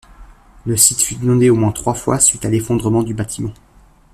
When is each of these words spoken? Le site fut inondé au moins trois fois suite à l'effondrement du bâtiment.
Le 0.65 0.75
site 0.77 0.99
fut 1.03 1.13
inondé 1.21 1.51
au 1.51 1.55
moins 1.55 1.71
trois 1.71 1.93
fois 1.93 2.19
suite 2.19 2.43
à 2.45 2.49
l'effondrement 2.49 3.03
du 3.03 3.13
bâtiment. 3.13 3.53